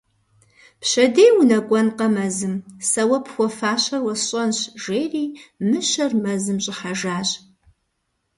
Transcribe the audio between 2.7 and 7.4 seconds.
сэ уэ пхуэфащэр уэсщӏэнщ,- жери мыщэр мэзым щӏыхьэжащ.